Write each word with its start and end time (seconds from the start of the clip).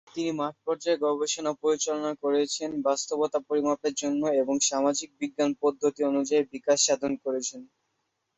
তিনি 0.07 0.31
মাঠ 0.35 0.55
পর্যায়ে 0.65 1.01
গবেষণা 1.05 1.51
পরিচালনা 1.61 2.11
করেছেন 2.23 2.69
বাস্তবতা 2.87 3.39
পরিমাপের 3.47 3.93
জন্য 4.01 4.21
এবং 4.41 4.55
সামাজিক 4.69 5.09
বিজ্ঞান 5.19 5.51
পদ্ধতি 5.61 6.01
অনুযায়ী 6.09 6.43
বিকাশ 6.53 6.79
সাধন 6.87 7.11
করেছেন। 7.23 7.61